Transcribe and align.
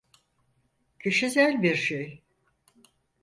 Kişisel 0.99 1.61
bir 1.63 1.75
şey. 1.75 2.23